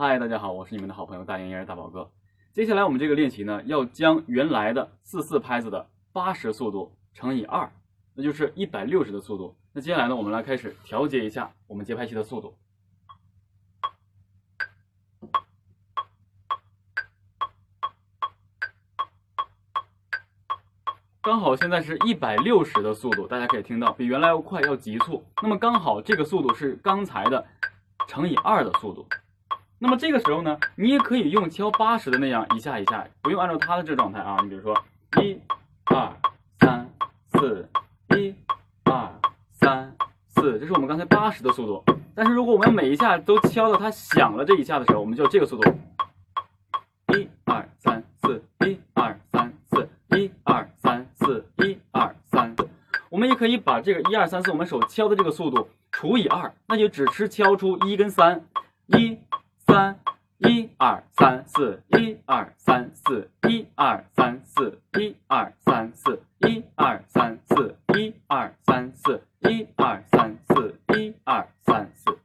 [0.00, 2.10] 嗨，大家好，我是你们的好朋友大连婴儿大宝哥。
[2.54, 7.70] 接下来我们这个练习呢，要将原来的四四拍子的八十速度乘以二，
[8.14, 9.54] 那就是一百六十的速度。
[9.74, 12.56] 那接下来呢，我们来开始调节一下我们节拍器的速度。
[21.20, 25.22] 刚好现在是一百六十的速度，大家可以听到比原来要快，要急促。
[25.42, 27.46] 那么刚好这个速度是刚才的
[28.08, 29.06] 乘以二的速度。
[29.82, 34.36] 那么这个时候呢，你也可以用敲八十的那样一下一下，不用按照它的这个状态啊。
[34.42, 34.76] 你比如说
[35.22, 35.40] 一、
[35.86, 36.12] 二、
[36.60, 36.86] 三、
[37.32, 37.66] 四，
[38.14, 38.34] 一、
[38.84, 39.10] 二、
[39.52, 39.96] 三、
[40.28, 41.82] 四，这是我们刚才八十的速度。
[42.14, 45.74] 但是如果我们每一下都敲到它响了这一下的时候，我们就这个速度。
[47.16, 52.54] 一、二、三、四，一、二、三、四，一、二、三、四，一、二、三
[53.08, 58.44] 我们也可以把这个一二三四，我们手敲的这个速度除以二，那就只吃敲出一跟三，
[58.88, 59.18] 一
[59.70, 60.00] 三
[60.38, 72.18] 一二三四，一二三四，一二三四，一二三四，一二三四，一二三四，一二三四，一二三四。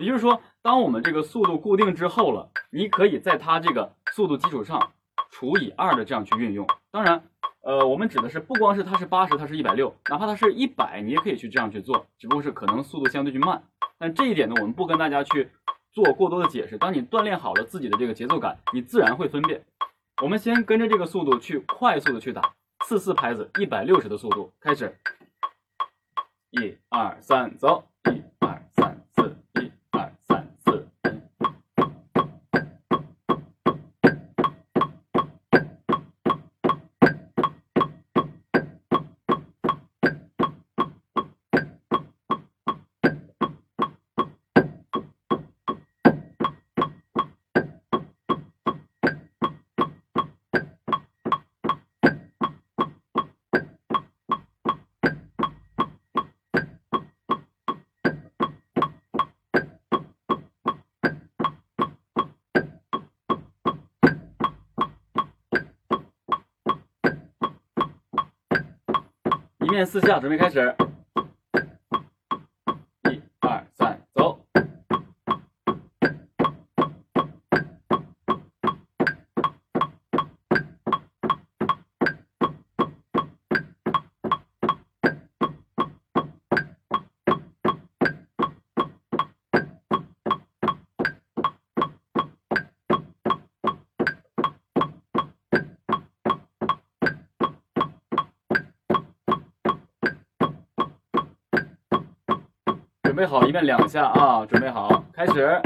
[0.00, 4.90] 也就是说，当我们这个速度固定之后了，你可以在它这个速度基础上
[5.30, 6.66] 除以二的这样去运用。
[6.90, 7.22] 当然。
[7.64, 13.62] 呃，我们指的是不光是它是八十，它是一百六，哪怕它是一百，你也可以去这样去做，只不过是可能速度相对去慢。
[13.98, 15.48] 但这一点呢，我们不跟大家去
[15.92, 16.76] 做过多的解释。
[16.78, 19.62] 当你锻炼好了自己的这个节奏感，你自然会分辨。
[20.22, 24.96] 我们先跟着这个速度去快速的去打四四拍子，一百六十的速度开始，
[26.50, 27.84] 一二三，走。
[69.72, 70.72] 面四下，准备开始。
[103.12, 104.46] 准备好，一遍两下啊！
[104.46, 105.60] 准备好，开始，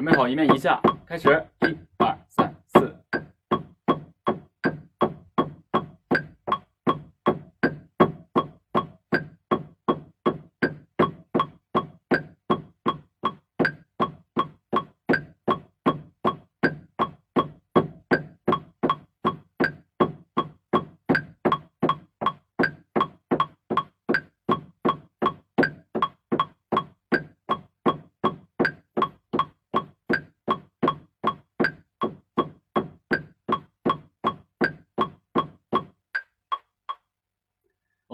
[0.00, 1.28] 准备好，一面一下，开始，
[1.60, 2.18] 一、二、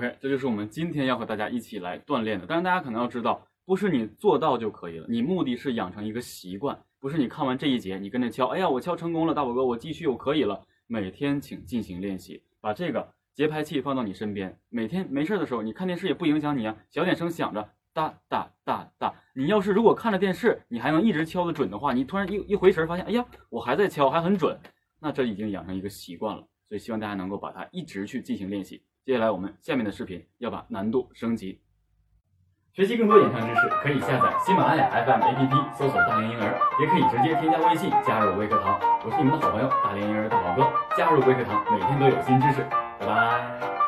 [0.00, 2.46] OK，这就是我们今天要和大家一起来锻炼的。
[2.48, 10.64] 但是大家可能要知道，不是你做到就可以了，你目的是养成一个习惯，不是你看完这一节你跟着敲，哎呀，我敲成功了，大宝哥，我继续，我可以了。
[10.86, 19.12] 每天请进行练习，把这个节拍器放到你身边，每天没事的时候，你看电视也不影响你啊，小点声响着，哒哒哒哒。
[19.34, 24.58] 你要是如果看着电视，你还能一直敲的准的话，你突然一一回神发现，哎呀，我还在敲，还很准，
[24.98, 26.42] 那这已经养成一个习惯了。
[26.70, 28.80] 所以希望大家能够把它一直去进行练习。
[29.04, 31.60] 接下来我们下面的视频要把难度升级。
[32.72, 38.78] 学习更多演唱知识，可以下载喜马拉雅 FM APP，搜索“大连婴儿”，也可以直接添加微信加入微课堂。
[39.04, 42.62] 我是你们的好朋友大连婴儿大宝哥，加入微课堂，每天都有新知识。
[43.00, 43.79] 拜拜。